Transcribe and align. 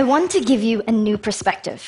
I 0.00 0.02
want 0.02 0.30
to 0.30 0.40
give 0.40 0.62
you 0.62 0.82
a 0.88 0.92
new 0.92 1.18
perspective. 1.18 1.82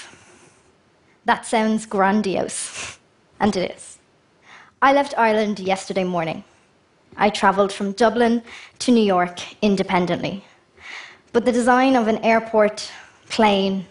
That 1.24 1.46
sounds 1.46 1.86
grandiose, 1.86 2.98
and 3.40 3.56
it 3.56 3.70
is. 3.74 3.96
I 4.82 4.92
left 4.92 5.14
Ireland 5.16 5.58
yesterday 5.58 6.04
morning. 6.04 6.44
I 7.16 7.30
travelled 7.30 7.72
from 7.72 7.92
Dublin 7.92 8.42
to 8.80 8.92
New 8.92 9.02
York 9.02 9.40
independently. 9.62 10.44
But 11.32 11.46
the 11.46 11.52
design 11.52 11.96
of 11.96 12.06
an 12.06 12.18
airport, 12.18 12.92
plane, 13.30 13.86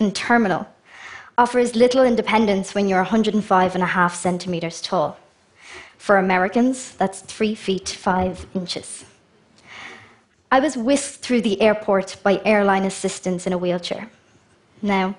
and 0.00 0.16
terminal 0.16 0.66
offers 1.36 1.76
little 1.76 2.04
independence 2.04 2.74
when 2.74 2.88
you're 2.88 3.02
105 3.02 3.74
and 3.74 3.84
a 3.84 3.92
half 3.98 4.14
centimetres 4.14 4.80
tall. 4.80 5.18
For 5.98 6.16
Americans, 6.16 6.96
that's 6.96 7.20
three 7.20 7.54
feet 7.54 7.90
five 7.90 8.46
inches. 8.54 9.04
I 10.50 10.60
was 10.60 10.76
whisked 10.76 11.20
through 11.20 11.42
the 11.42 11.60
airport 11.60 12.16
by 12.22 12.40
airline 12.44 12.84
assistants 12.84 13.46
in 13.46 13.52
a 13.52 13.58
wheelchair. 13.58 14.08
Now, 14.80 15.14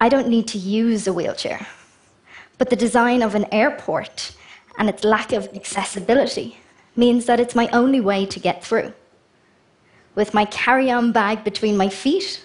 I 0.00 0.08
don't 0.08 0.28
need 0.28 0.48
to 0.48 0.58
use 0.58 1.06
a 1.06 1.12
wheelchair, 1.12 1.66
but 2.56 2.70
the 2.70 2.76
design 2.76 3.22
of 3.22 3.34
an 3.34 3.46
airport 3.52 4.34
and 4.78 4.88
its 4.88 5.04
lack 5.04 5.32
of 5.32 5.48
accessibility 5.54 6.58
means 6.94 7.26
that 7.26 7.40
it's 7.40 7.54
my 7.54 7.68
only 7.68 8.00
way 8.00 8.24
to 8.26 8.40
get 8.40 8.64
through. 8.64 8.92
With 10.14 10.32
my 10.32 10.46
carry 10.46 10.90
on 10.90 11.12
bag 11.12 11.44
between 11.44 11.76
my 11.76 11.90
feet, 11.90 12.42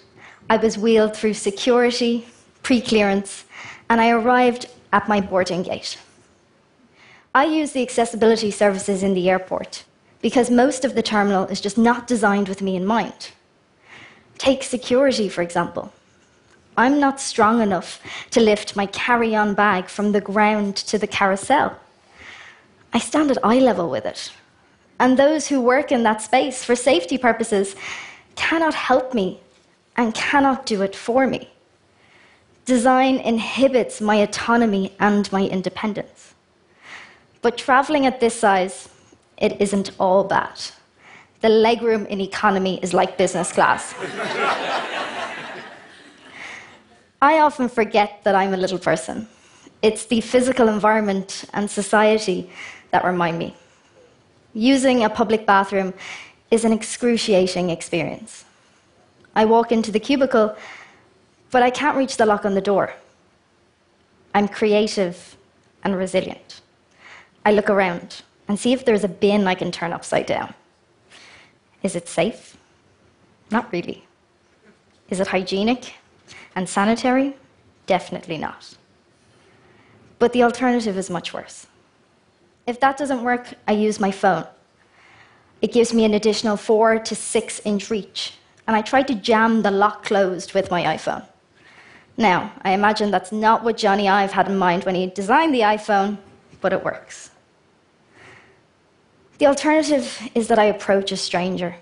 I 0.50 0.58
was 0.58 0.78
wheeled 0.78 1.16
through 1.16 1.36
security, 1.36 2.26
pre 2.62 2.82
clearance, 2.82 3.46
and 3.90 4.02
I 4.02 4.10
arrived 4.10 4.68
at 4.92 5.08
my 5.08 5.22
boarding 5.22 5.64
gate. 5.64 5.98
I 7.34 7.46
use 7.46 7.72
the 7.72 7.82
accessibility 7.82 8.52
services 8.52 9.04
in 9.04 9.14
the 9.14 9.30
airport 9.30 9.86
because 10.22 10.50
most 10.50 10.86
of 10.86 10.96
the 10.96 11.02
terminal 11.02 11.46
is 11.48 11.62
just 11.62 11.78
not 11.78 12.08
designed 12.08 12.48
with 12.48 12.62
me 12.62 12.76
in 12.76 12.86
mind. 12.86 13.32
Take 14.38 14.64
security, 14.64 15.30
for 15.30 15.42
example. 15.42 15.92
I'm 16.78 17.00
not 17.00 17.20
strong 17.20 17.62
enough 17.62 18.02
to 18.32 18.40
lift 18.40 18.76
my 18.76 18.86
carry 18.88 19.36
on 19.36 19.54
bag 19.54 19.90
from 19.90 20.12
the 20.12 20.22
ground 20.22 20.78
to 20.78 20.98
the 20.98 21.08
carousel. 21.08 21.78
I 22.94 23.00
stand 23.00 23.32
at 23.32 23.44
eye 23.44 23.60
level 23.60 23.90
with 23.90 24.06
it. 24.06 24.32
And 25.00 25.18
those 25.18 25.48
who 25.48 25.60
work 25.60 25.92
in 25.92 26.04
that 26.04 26.22
space 26.22 26.64
for 26.64 26.76
safety 26.76 27.18
purposes 27.18 27.76
cannot 28.36 28.74
help 28.74 29.14
me 29.14 29.40
and 29.98 30.14
cannot 30.14 30.66
do 30.66 30.82
it 30.82 30.96
for 30.96 31.28
me. 31.28 31.50
Design 32.66 33.18
inhibits 33.18 34.00
my 34.00 34.16
autonomy 34.16 34.94
and 35.00 35.32
my 35.32 35.44
independence. 35.48 36.34
But 37.42 37.58
traveling 37.58 38.06
at 38.06 38.20
this 38.20 38.40
size 38.40 38.90
it 39.42 39.60
isn't 39.60 39.92
all 40.00 40.24
bad. 40.24 40.62
The 41.42 41.50
legroom 41.50 42.06
in 42.08 42.22
economy 42.22 42.80
is 42.84 42.94
like 42.94 43.18
business 43.18 43.52
class. 43.52 43.94
I 47.22 47.40
often 47.40 47.68
forget 47.68 48.24
that 48.24 48.36
I'm 48.36 48.54
a 48.54 48.58
little 48.58 48.80
person. 48.80 49.28
It's 49.82 50.06
the 50.06 50.22
physical 50.22 50.68
environment 50.70 51.46
and 51.54 51.70
society 51.70 52.50
that 52.92 53.04
remind 53.04 53.40
me. 53.40 53.56
Using 54.54 55.04
a 55.04 55.10
public 55.10 55.46
bathroom 55.48 55.94
is 56.52 56.64
an 56.64 56.74
excruciating 56.74 57.72
experience. 57.72 58.46
I 59.36 59.46
walk 59.46 59.72
into 59.72 59.92
the 59.92 60.00
cubicle, 60.00 60.56
but 61.50 61.64
I 61.64 61.72
can't 61.72 61.98
reach 61.98 62.18
the 62.18 62.26
lock 62.26 62.46
on 62.46 62.54
the 62.54 62.62
door. 62.62 62.94
I'm 64.36 64.48
creative 64.48 65.36
and 65.84 65.96
resilient. 65.96 66.62
I 67.44 67.52
look 67.52 67.70
around 67.70 68.22
and 68.48 68.60
see 68.60 68.74
if 68.74 68.86
there's 68.86 69.04
a 69.04 69.08
bin 69.08 69.48
I 69.48 69.56
can 69.56 69.72
turn 69.72 69.94
upside 69.94 70.26
down. 70.26 70.54
Is 71.84 71.96
it 71.96 72.08
safe? 72.08 72.58
Not 73.50 73.72
really. 73.72 74.06
Is 75.10 75.20
it 75.20 75.28
hygienic 75.28 75.96
and 76.56 76.68
sanitary? 76.68 77.36
Definitely 77.86 78.38
not. 78.38 78.76
But 80.20 80.34
the 80.34 80.44
alternative 80.44 80.98
is 80.98 81.10
much 81.10 81.34
worse. 81.34 81.68
If 82.68 82.80
that 82.80 82.98
doesn't 82.98 83.24
work, 83.24 83.54
I 83.68 83.74
use 83.74 84.00
my 84.00 84.12
phone. 84.12 84.46
It 85.62 85.74
gives 85.74 85.94
me 85.94 86.06
an 86.06 86.14
additional 86.14 86.58
four 86.58 87.00
to 87.00 87.16
six 87.16 87.60
inch 87.66 87.90
reach, 87.90 88.34
and 88.68 88.76
I 88.76 88.82
try 88.82 89.02
to 89.04 89.16
jam 89.16 89.62
the 89.62 89.72
lock 89.72 90.06
closed 90.06 90.54
with 90.54 90.72
my 90.72 90.84
iPhone. 90.84 91.26
Now, 92.18 92.52
I 92.62 92.72
imagine 92.72 93.10
that's 93.10 93.32
not 93.32 93.64
what 93.64 93.78
Jony 93.78 94.10
Ive 94.10 94.32
had 94.32 94.48
in 94.48 94.58
mind 94.58 94.84
when 94.84 94.96
he 94.96 95.08
designed 95.08 95.54
the 95.54 95.62
iPhone, 95.62 96.18
but 96.62 96.74
it 96.74 96.84
works. 96.84 97.31
The 99.42 99.48
alternative 99.48 100.30
is 100.36 100.50
that 100.50 100.60
I 100.60 100.66
approach 100.66 101.12
a 101.12 101.18
stranger. 101.18 101.76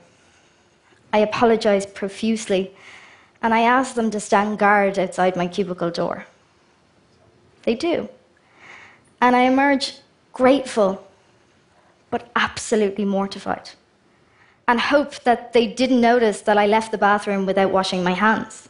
I 1.11 1.17
apologize 1.17 1.85
profusely, 1.85 2.73
and 3.41 3.53
I 3.53 3.63
ask 3.63 3.95
them 3.95 4.09
to 4.11 4.19
stand 4.21 4.57
guard 4.57 4.97
outside 4.97 5.35
my 5.35 5.45
cubicle 5.45 5.91
door. 5.91 6.25
They 7.63 7.75
do. 7.75 8.07
And 9.19 9.35
I 9.35 9.41
emerge 9.41 9.97
grateful, 10.31 11.05
but 12.09 12.31
absolutely 12.33 13.03
mortified, 13.03 13.71
and 14.65 14.79
hope 14.79 15.15
that 15.25 15.51
they 15.51 15.67
didn't 15.67 15.99
notice 15.99 16.39
that 16.43 16.57
I 16.57 16.65
left 16.65 16.93
the 16.93 16.97
bathroom 16.97 17.45
without 17.45 17.71
washing 17.71 18.05
my 18.05 18.13
hands. 18.13 18.69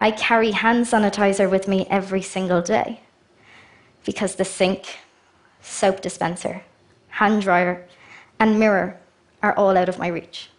I 0.00 0.12
carry 0.12 0.52
hand 0.52 0.86
sanitizer 0.86 1.50
with 1.50 1.68
me 1.68 1.86
every 1.90 2.22
single 2.22 2.62
day 2.62 3.00
because 4.06 4.36
the 4.36 4.46
sink, 4.46 4.96
soap 5.60 6.00
dispenser, 6.00 6.62
hand 7.16 7.40
dryer, 7.40 7.82
and 8.38 8.58
mirror 8.58 8.94
are 9.42 9.54
all 9.56 9.74
out 9.76 9.88
of 9.88 9.98
my 9.98 10.08
reach. 10.08 10.50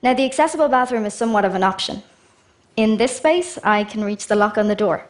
Now, 0.00 0.14
the 0.14 0.24
accessible 0.24 0.68
bathroom 0.68 1.04
is 1.04 1.14
somewhat 1.14 1.44
of 1.44 1.56
an 1.56 1.64
option. 1.64 2.02
In 2.76 2.96
this 2.96 3.16
space, 3.16 3.58
I 3.64 3.82
can 3.82 4.04
reach 4.04 4.28
the 4.28 4.36
lock 4.36 4.56
on 4.56 4.68
the 4.68 4.76
door, 4.76 5.04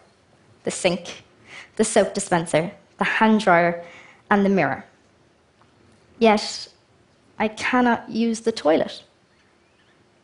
the 0.65 0.71
sink, 0.71 1.23
the 1.77 1.85
soap 1.85 2.15
dispenser, 2.15 2.73
the 2.97 3.05
hand 3.05 3.41
dryer, 3.41 3.85
and 4.31 4.43
the 4.43 4.49
mirror. 4.49 4.85
Yet, 6.19 6.69
I 7.39 7.49
cannot 7.49 8.09
use 8.09 8.41
the 8.41 8.53
toilet. 8.53 9.03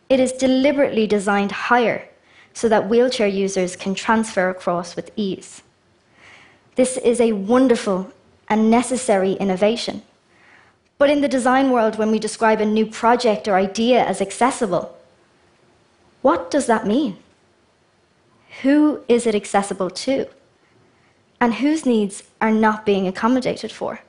It 0.08 0.20
is 0.20 0.32
deliberately 0.32 1.06
designed 1.06 1.52
higher 1.52 2.08
so 2.54 2.66
that 2.70 2.88
wheelchair 2.88 3.26
users 3.26 3.76
can 3.76 3.94
transfer 3.94 4.48
across 4.48 4.96
with 4.96 5.10
ease. 5.16 5.62
This 6.76 6.96
is 6.96 7.20
a 7.20 7.32
wonderful 7.32 8.10
and 8.52 8.70
necessary 8.70 9.32
innovation. 9.32 10.02
But 10.98 11.08
in 11.08 11.22
the 11.22 11.34
design 11.36 11.70
world, 11.70 11.96
when 11.96 12.10
we 12.10 12.18
describe 12.18 12.60
a 12.60 12.66
new 12.66 12.84
project 12.84 13.48
or 13.48 13.54
idea 13.54 14.04
as 14.04 14.20
accessible, 14.20 14.94
what 16.20 16.50
does 16.50 16.66
that 16.66 16.86
mean? 16.86 17.16
Who 18.60 19.00
is 19.08 19.26
it 19.26 19.34
accessible 19.34 19.88
to? 20.04 20.26
And 21.40 21.54
whose 21.54 21.86
needs 21.86 22.24
are 22.42 22.50
not 22.50 22.84
being 22.84 23.08
accommodated 23.08 23.72
for? 23.72 24.00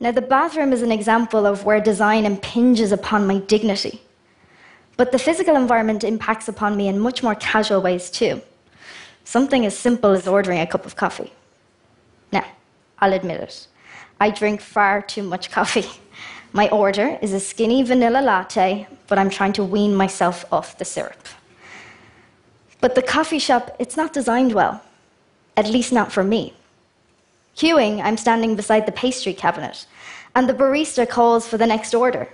Now, 0.00 0.10
the 0.10 0.20
bathroom 0.20 0.72
is 0.72 0.82
an 0.82 0.90
example 0.90 1.46
of 1.46 1.64
where 1.64 1.80
design 1.80 2.26
impinges 2.26 2.90
upon 2.90 3.28
my 3.28 3.38
dignity. 3.38 4.02
But 4.96 5.12
the 5.12 5.20
physical 5.20 5.54
environment 5.54 6.02
impacts 6.02 6.48
upon 6.48 6.76
me 6.76 6.88
in 6.88 6.98
much 6.98 7.22
more 7.22 7.36
casual 7.36 7.80
ways 7.80 8.10
too. 8.10 8.42
Something 9.22 9.64
as 9.64 9.78
simple 9.78 10.10
as 10.10 10.26
ordering 10.26 10.58
a 10.58 10.66
cup 10.66 10.84
of 10.84 10.96
coffee. 10.96 11.32
Now, 12.32 12.44
I'll 13.00 13.12
admit 13.12 13.40
it. 13.40 13.66
I 14.20 14.30
drink 14.30 14.60
far 14.60 15.02
too 15.02 15.22
much 15.22 15.50
coffee. 15.50 15.88
My 16.52 16.68
order 16.70 17.18
is 17.20 17.32
a 17.32 17.40
skinny 17.40 17.82
vanilla 17.82 18.22
latte, 18.22 18.86
but 19.06 19.18
I'm 19.18 19.30
trying 19.30 19.52
to 19.54 19.64
wean 19.64 19.94
myself 19.94 20.44
off 20.50 20.78
the 20.78 20.84
syrup. 20.84 21.28
But 22.80 22.94
the 22.94 23.02
coffee 23.02 23.38
shop, 23.38 23.76
it's 23.78 23.96
not 23.96 24.12
designed 24.12 24.52
well, 24.52 24.82
at 25.56 25.68
least 25.68 25.92
not 25.92 26.10
for 26.10 26.24
me. 26.24 26.54
Queuing, 27.56 28.00
I'm 28.02 28.16
standing 28.16 28.56
beside 28.56 28.86
the 28.86 28.92
pastry 28.92 29.34
cabinet, 29.34 29.86
and 30.34 30.48
the 30.48 30.54
barista 30.54 31.08
calls 31.08 31.46
for 31.46 31.58
the 31.58 31.66
next 31.66 31.94
order. 31.94 32.28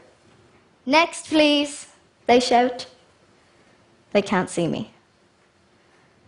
Next, 0.87 1.29
please, 1.29 1.89
they 2.27 2.41
shout. 2.41 2.87
They 4.13 4.23
can't 4.23 4.51
see 4.51 4.69
me. 4.69 4.94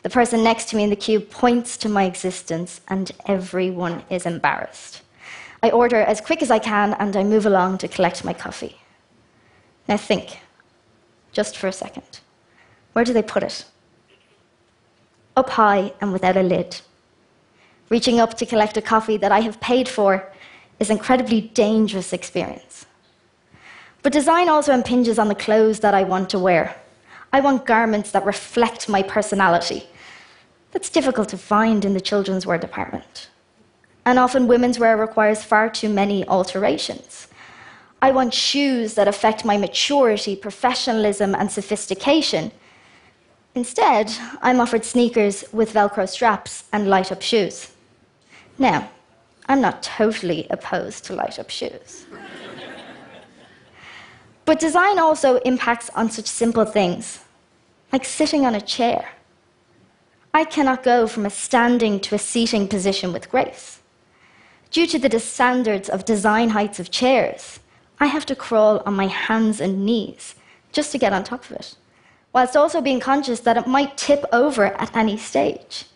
The 0.06 0.10
person 0.10 0.44
next 0.44 0.68
to 0.68 0.76
me 0.76 0.84
in 0.84 0.90
the 0.90 0.94
queue 0.94 1.18
points 1.18 1.76
to 1.78 1.88
my 1.88 2.04
existence, 2.04 2.80
and 2.86 3.10
everyone 3.26 4.04
is 4.08 4.24
embarrassed. 4.24 5.02
I 5.64 5.70
order 5.70 5.96
as 5.96 6.20
quick 6.20 6.42
as 6.42 6.50
I 6.52 6.60
can, 6.60 6.94
and 7.00 7.16
I 7.16 7.24
move 7.24 7.44
along 7.44 7.78
to 7.78 7.88
collect 7.88 8.24
my 8.24 8.32
coffee. 8.32 8.76
Now 9.88 9.96
think, 9.96 10.38
just 11.32 11.56
for 11.56 11.66
a 11.66 11.72
second. 11.72 12.20
Where 12.92 13.04
do 13.04 13.12
they 13.12 13.20
put 13.20 13.42
it? 13.42 13.64
Up 15.36 15.50
high 15.50 15.92
and 16.00 16.12
without 16.12 16.36
a 16.36 16.42
lid. 16.44 16.80
Reaching 17.88 18.20
up 18.20 18.34
to 18.34 18.46
collect 18.46 18.76
a 18.76 18.82
coffee 18.82 19.16
that 19.16 19.32
I 19.32 19.40
have 19.40 19.60
paid 19.60 19.88
for 19.88 20.32
is 20.78 20.88
an 20.88 20.98
incredibly 20.98 21.40
dangerous 21.40 22.12
experience. 22.12 22.86
But 24.04 24.12
design 24.12 24.48
also 24.48 24.72
impinges 24.72 25.18
on 25.18 25.26
the 25.26 25.34
clothes 25.34 25.80
that 25.80 25.94
I 25.94 26.04
want 26.04 26.30
to 26.30 26.38
wear. 26.38 26.76
I 27.32 27.40
want 27.40 27.66
garments 27.66 28.12
that 28.12 28.24
reflect 28.24 28.88
my 28.88 29.02
personality, 29.02 29.88
that's 30.72 30.90
difficult 30.90 31.28
to 31.30 31.38
find 31.38 31.84
in 31.84 31.94
the 31.94 32.00
children's 32.00 32.46
wear 32.46 32.58
department. 32.58 33.28
And 34.04 34.18
often 34.18 34.46
women's 34.46 34.78
wear 34.78 34.96
requires 34.96 35.42
far 35.42 35.68
too 35.68 35.88
many 35.88 36.26
alterations. 36.28 37.28
I 38.02 38.10
want 38.10 38.34
shoes 38.34 38.94
that 38.94 39.08
affect 39.08 39.44
my 39.44 39.56
maturity, 39.56 40.36
professionalism, 40.36 41.34
and 41.34 41.50
sophistication. 41.50 42.52
Instead, 43.54 44.12
I'm 44.42 44.60
offered 44.60 44.84
sneakers 44.84 45.44
with 45.52 45.72
Velcro 45.72 46.08
straps 46.08 46.64
and 46.72 46.88
light 46.88 47.10
up 47.10 47.22
shoes. 47.22 47.72
Now, 48.58 48.90
I'm 49.48 49.60
not 49.60 49.82
totally 49.82 50.46
opposed 50.50 51.04
to 51.06 51.14
light 51.14 51.38
up 51.38 51.50
shoes. 51.50 52.06
but 54.44 54.60
design 54.60 54.98
also 54.98 55.38
impacts 55.38 55.90
on 55.90 56.10
such 56.10 56.26
simple 56.26 56.64
things, 56.64 57.20
like 57.92 58.04
sitting 58.04 58.44
on 58.44 58.54
a 58.54 58.60
chair. 58.60 59.08
I 60.36 60.44
cannot 60.44 60.82
go 60.82 61.06
from 61.06 61.24
a 61.24 61.30
standing 61.30 61.98
to 62.00 62.14
a 62.14 62.18
seating 62.18 62.68
position 62.68 63.10
with 63.10 63.30
grace. 63.30 63.80
Due 64.70 64.86
to 64.88 64.98
the 64.98 65.18
standards 65.18 65.88
of 65.88 66.04
design 66.04 66.50
heights 66.50 66.78
of 66.78 66.90
chairs, 66.90 67.58
I 67.98 68.04
have 68.08 68.26
to 68.26 68.36
crawl 68.36 68.82
on 68.84 68.92
my 68.92 69.06
hands 69.06 69.62
and 69.62 69.86
knees 69.86 70.34
just 70.72 70.92
to 70.92 70.98
get 70.98 71.14
on 71.14 71.24
top 71.24 71.46
of 71.46 71.52
it, 71.52 71.74
whilst 72.34 72.54
also 72.54 72.82
being 72.82 73.00
conscious 73.00 73.40
that 73.40 73.56
it 73.56 73.66
might 73.66 73.96
tip 73.96 74.26
over 74.30 74.66
at 74.66 74.94
any 74.94 75.16
stage. 75.16 75.86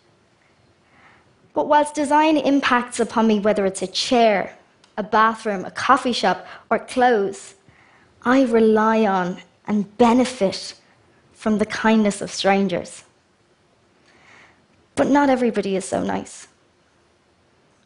But 1.52 1.68
whilst 1.68 1.94
design 1.94 2.38
impacts 2.38 2.98
upon 2.98 3.26
me, 3.26 3.40
whether 3.40 3.66
it's 3.66 3.82
a 3.82 3.86
chair, 3.86 4.56
a 4.96 5.02
bathroom, 5.02 5.66
a 5.66 5.70
coffee 5.70 6.14
shop, 6.14 6.46
or 6.70 6.78
clothes, 6.78 7.56
I 8.22 8.44
rely 8.44 9.04
on 9.04 9.42
and 9.66 9.98
benefit 9.98 10.72
from 11.34 11.58
the 11.58 11.66
kindness 11.66 12.22
of 12.22 12.30
strangers. 12.30 13.04
But 15.00 15.08
not 15.08 15.30
everybody 15.30 15.76
is 15.76 15.86
so 15.86 16.02
nice. 16.02 16.46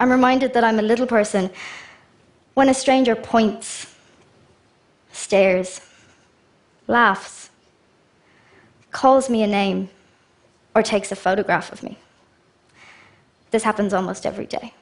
I'm 0.01 0.11
reminded 0.11 0.53
that 0.55 0.65
I'm 0.65 0.81
a 0.81 0.83
little 0.83 1.07
person 1.07 1.49
when 2.55 2.69
a 2.69 2.75
stranger 2.75 3.15
points, 3.15 3.95
stares, 5.13 5.81
laughs, 6.89 7.51
calls 8.91 9.31
me 9.31 9.45
a 9.45 9.47
name, 9.47 9.91
or 10.75 10.83
takes 10.83 11.13
a 11.13 11.15
photograph 11.15 11.71
of 11.71 11.85
me. 11.85 11.99
This 13.53 13.63
happens 13.63 13.95
almost 13.95 14.27
every 14.27 14.47
day. 14.47 14.75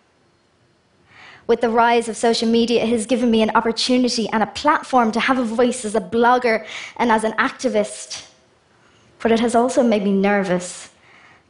With 1.47 1.61
the 1.61 1.69
rise 1.69 2.09
of 2.09 2.17
social 2.17 2.49
media, 2.49 2.83
it 2.83 2.89
has 2.89 3.05
given 3.05 3.31
me 3.31 3.43
an 3.43 3.51
opportunity 3.51 4.27
and 4.31 4.43
a 4.43 4.47
platform 4.47 5.13
to 5.13 5.21
have 5.21 5.39
a 5.39 5.45
voice 5.45 5.85
as 5.85 5.95
a 5.95 6.01
blogger 6.01 6.65
and 6.97 7.13
as 7.13 7.25
an 7.25 7.33
activist. 7.33 8.27
But 9.21 9.33
it 9.33 9.41
has 9.41 9.55
also 9.55 9.83
made 9.83 10.03
me 10.03 10.13
nervous 10.13 10.92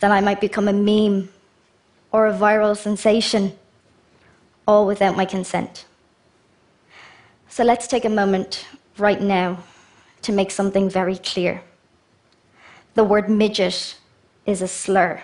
that 0.02 0.10
I 0.10 0.20
might 0.20 0.40
become 0.40 0.66
a 0.66 0.72
meme 0.72 1.28
or 2.10 2.26
a 2.26 2.32
viral 2.32 2.76
sensation, 2.76 3.52
all 4.66 4.84
without 4.84 5.16
my 5.16 5.24
consent. 5.24 5.84
So 7.48 7.62
let's 7.62 7.86
take 7.86 8.04
a 8.04 8.08
moment 8.08 8.66
right 8.98 9.20
now 9.20 9.58
to 10.22 10.32
make 10.32 10.50
something 10.50 10.90
very 10.90 11.18
clear. 11.18 11.62
The 12.94 13.04
word 13.04 13.30
midget 13.30 13.96
is 14.44 14.60
a 14.60 14.66
slur. 14.66 15.22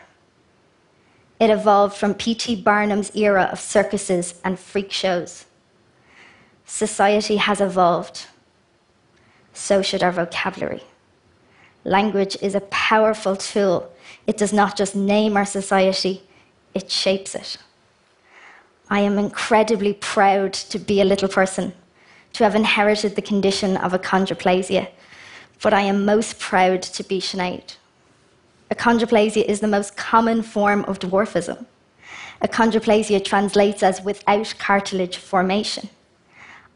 It 1.40 1.50
evolved 1.50 1.96
from 1.96 2.14
P.T. 2.14 2.62
Barnum's 2.62 3.10
era 3.16 3.48
of 3.50 3.58
circuses 3.58 4.40
and 4.44 4.60
freak 4.60 4.92
shows. 4.92 5.46
Society 6.66 7.38
has 7.38 7.60
evolved. 7.60 8.26
So 9.52 9.82
should 9.82 10.04
our 10.04 10.12
vocabulary. 10.12 10.84
Language 11.88 12.36
is 12.42 12.54
a 12.54 12.60
powerful 12.60 13.34
tool. 13.34 13.90
It 14.26 14.36
does 14.36 14.52
not 14.52 14.76
just 14.76 14.94
name 14.94 15.38
our 15.38 15.46
society, 15.46 16.20
it 16.74 16.90
shapes 16.90 17.34
it. 17.34 17.56
I 18.90 19.00
am 19.00 19.18
incredibly 19.18 19.94
proud 19.94 20.52
to 20.52 20.78
be 20.78 21.00
a 21.00 21.06
little 21.06 21.30
person, 21.30 21.72
to 22.34 22.44
have 22.44 22.54
inherited 22.54 23.16
the 23.16 23.22
condition 23.22 23.78
of 23.78 23.92
achondroplasia, 23.92 24.88
but 25.62 25.72
I 25.72 25.80
am 25.80 26.04
most 26.04 26.38
proud 26.38 26.82
to 26.82 27.02
be 27.02 27.22
Sinéad. 27.22 27.76
Achondroplasia 28.70 29.46
is 29.46 29.60
the 29.60 29.66
most 29.66 29.96
common 29.96 30.42
form 30.42 30.84
of 30.84 30.98
dwarfism. 30.98 31.64
Achondroplasia 32.42 33.24
translates 33.24 33.82
as 33.82 34.02
without 34.02 34.54
cartilage 34.58 35.16
formation. 35.16 35.88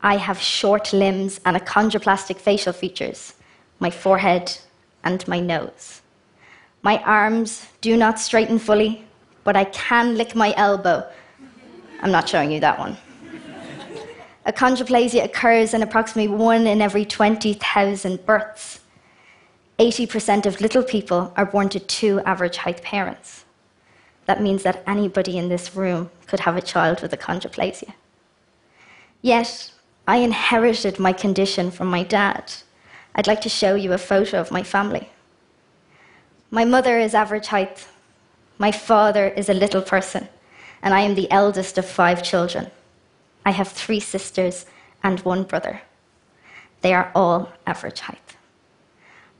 I 0.00 0.16
have 0.16 0.40
short 0.40 0.94
limbs 0.94 1.38
and 1.44 1.54
achondroplastic 1.54 2.38
facial 2.38 2.72
features, 2.72 3.34
my 3.78 3.90
forehead 3.90 4.56
and 5.04 5.26
my 5.28 5.40
nose. 5.40 6.02
My 6.82 7.02
arms 7.02 7.66
do 7.80 7.96
not 7.96 8.18
straighten 8.18 8.58
fully, 8.58 9.04
but 9.44 9.56
I 9.56 9.64
can 9.64 10.16
lick 10.16 10.34
my 10.34 10.54
elbow. 10.56 11.08
I'm 12.00 12.10
not 12.10 12.28
showing 12.28 12.50
you 12.50 12.60
that 12.60 12.78
one. 12.78 12.96
Achondroplasia 14.46 15.24
occurs 15.24 15.74
in 15.74 15.82
approximately 15.82 16.34
one 16.34 16.66
in 16.66 16.82
every 16.82 17.04
20,000 17.04 18.26
births. 18.26 18.80
80% 19.78 20.46
of 20.46 20.60
little 20.60 20.82
people 20.82 21.32
are 21.36 21.46
born 21.46 21.68
to 21.70 21.80
two 21.80 22.20
average 22.20 22.58
height 22.58 22.82
parents. 22.82 23.44
That 24.26 24.42
means 24.42 24.62
that 24.62 24.82
anybody 24.86 25.38
in 25.38 25.48
this 25.48 25.74
room 25.74 26.10
could 26.26 26.40
have 26.40 26.56
a 26.56 26.62
child 26.62 27.02
with 27.02 27.12
achondroplasia. 27.12 27.94
Yet, 29.20 29.72
I 30.06 30.16
inherited 30.18 30.98
my 30.98 31.12
condition 31.12 31.70
from 31.70 31.88
my 31.88 32.02
dad. 32.02 32.52
I'd 33.14 33.26
like 33.26 33.40
to 33.42 33.48
show 33.48 33.74
you 33.74 33.92
a 33.92 33.98
photo 33.98 34.40
of 34.40 34.50
my 34.50 34.62
family. 34.62 35.10
My 36.50 36.64
mother 36.64 36.98
is 36.98 37.14
average 37.14 37.46
height. 37.46 37.86
My 38.58 38.72
father 38.72 39.28
is 39.28 39.48
a 39.48 39.54
little 39.54 39.82
person, 39.82 40.28
and 40.82 40.94
I 40.94 41.00
am 41.00 41.14
the 41.14 41.30
eldest 41.30 41.78
of 41.78 41.86
five 41.86 42.22
children. 42.22 42.70
I 43.44 43.50
have 43.50 43.68
three 43.68 44.00
sisters 44.00 44.66
and 45.02 45.20
one 45.20 45.44
brother. 45.44 45.82
They 46.80 46.94
are 46.94 47.10
all 47.14 47.52
average 47.66 48.00
height. 48.00 48.36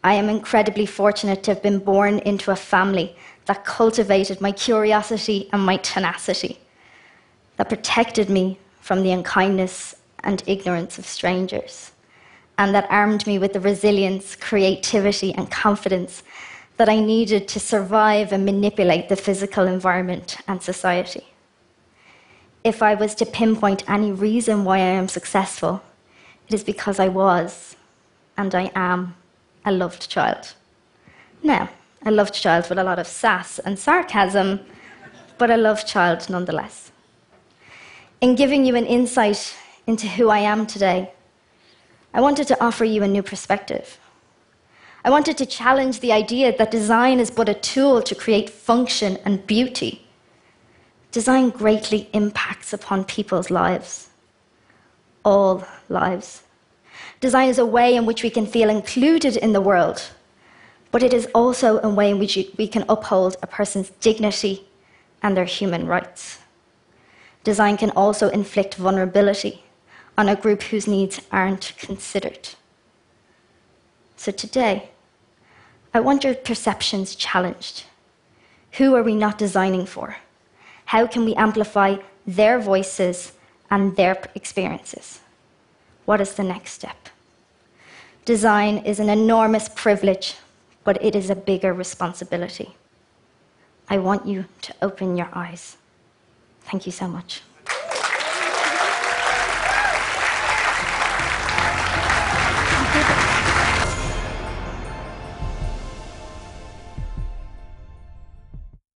I 0.04 0.14
am 0.14 0.28
incredibly 0.28 0.86
fortunate 0.86 1.42
to 1.44 1.54
have 1.54 1.62
been 1.62 1.78
born 1.78 2.19
into 2.20 2.50
a 2.50 2.56
family 2.56 3.16
that 3.46 3.64
cultivated 3.64 4.40
my 4.40 4.52
curiosity 4.52 5.48
and 5.52 5.64
my 5.64 5.76
tenacity, 5.76 6.58
that 7.56 7.69
protected 7.69 8.28
me 8.28 8.58
from 8.80 9.02
the 9.02 9.12
unkindness 9.12 9.94
and 10.24 10.42
ignorance 10.46 10.98
of 10.98 11.06
strangers, 11.06 11.92
and 12.58 12.75
that 12.75 12.87
armed 12.90 13.26
me 13.26 13.38
with 13.38 13.52
the 13.52 13.60
resilience, 13.60 14.37
creativity, 14.37 15.34
and 15.34 15.50
confidence 15.50 16.22
that 16.76 16.88
I 16.88 17.00
needed 17.00 17.49
to 17.49 17.60
survive 17.60 18.32
and 18.32 18.44
manipulate 18.44 19.08
the 19.08 19.16
physical 19.16 19.66
environment 19.66 20.38
and 20.48 20.62
society. 20.62 21.24
If 22.65 22.82
I 22.82 22.94
was 22.94 23.15
to 23.17 23.27
pinpoint 23.27 23.88
any 23.88 24.12
reason 24.12 24.65
why 24.65 24.79
I 24.79 24.94
am 25.00 25.08
successful, 25.08 25.82
it 26.48 26.55
is 26.55 26.65
because 26.65 26.98
I 26.98 27.08
was, 27.08 27.77
and 28.36 28.55
I 28.55 28.70
am, 28.74 29.15
a 29.65 29.72
loved 29.72 30.08
child. 30.08 30.55
Now, 31.43 31.70
a 32.05 32.10
loved 32.10 32.34
child 32.34 32.69
with 32.69 32.79
a 32.79 32.84
lot 32.84 32.98
of 32.98 33.06
sass 33.06 33.58
and 33.60 33.79
sarcasm, 33.79 34.60
but 35.38 35.50
a 35.50 35.56
loved 35.56 35.86
child 35.86 36.29
nonetheless. 36.29 36.91
In 38.20 38.34
giving 38.34 38.65
you 38.65 38.77
an 38.77 38.86
insight 38.86 39.55
into 39.86 40.06
who 40.06 40.29
I 40.29 40.38
am 40.38 40.67
today, 40.67 41.12
I 42.14 42.20
wanted 42.20 42.46
to 42.48 42.62
offer 42.62 42.84
you 42.84 43.02
a 43.02 43.08
new 43.08 43.22
perspective. 43.22 43.98
I 45.04 45.10
wanted 45.10 45.38
to 45.38 45.46
challenge 45.46 46.00
the 46.00 46.12
idea 46.12 46.56
that 46.56 46.70
design 46.70 47.19
is 47.19 47.31
but 47.31 47.48
a 47.48 47.54
tool 47.54 48.02
to 48.02 48.14
create 48.14 48.50
function 48.50 49.19
and 49.24 49.46
beauty. 49.46 50.06
Design 51.10 51.50
greatly 51.50 52.08
impacts 52.12 52.72
upon 52.72 53.04
people's 53.04 53.50
lives, 53.50 54.10
all 55.24 55.64
lives. 55.88 56.42
Design 57.20 57.48
is 57.48 57.58
a 57.58 57.66
way 57.66 57.96
in 57.96 58.06
which 58.06 58.22
we 58.22 58.31
can 58.31 58.46
feel 58.46 58.70
included 58.70 59.36
in 59.36 59.52
the 59.52 59.60
world, 59.60 60.02
but 60.90 61.02
it 61.02 61.12
is 61.12 61.26
also 61.34 61.81
a 61.82 61.88
way 61.88 62.10
in 62.10 62.19
which 62.19 62.38
we 62.58 62.69
can 62.69 62.84
uphold 62.88 63.36
a 63.42 63.46
person's 63.46 63.90
dignity 64.00 64.69
and 65.22 65.36
their 65.36 65.46
human 65.46 65.86
rights. 65.86 66.38
Design 67.42 67.76
can 67.76 67.90
also 67.90 68.28
inflict 68.28 68.74
vulnerability 68.74 69.64
on 70.16 70.28
a 70.28 70.36
group 70.36 70.62
whose 70.62 70.86
needs 70.86 71.20
aren't 71.31 71.72
considered. 71.78 72.50
So 74.16 74.31
today, 74.31 74.90
I 75.94 76.00
want 76.00 76.24
your 76.24 76.34
perceptions 76.34 77.14
challenged. 77.14 77.84
Who 78.72 78.94
are 78.94 79.02
we 79.02 79.14
not 79.14 79.38
designing 79.38 79.86
for? 79.86 80.16
How 80.86 81.06
can 81.06 81.24
we 81.24 81.34
amplify 81.34 81.96
their 82.26 82.58
voices 82.58 83.32
and 83.70 83.96
their 83.96 84.22
experiences? 84.34 85.20
What 86.04 86.20
is 86.20 86.34
the 86.34 86.44
next 86.44 86.72
step? 86.72 87.08
Design 88.24 88.78
is 88.78 89.00
an 89.00 89.08
enormous 89.08 89.69
privilege, 89.69 90.36
but 90.84 91.02
it 91.02 91.16
is 91.16 91.31
a 91.31 91.34
bigger 91.34 91.72
responsibility. 91.72 92.74
I 93.88 93.98
want 93.98 94.26
you 94.26 94.44
to 94.62 94.74
open 94.81 95.16
your 95.16 95.28
eyes. 95.32 95.76
Thank 96.62 96.86
you 96.86 96.92
so 96.92 97.08
much. 97.08 97.42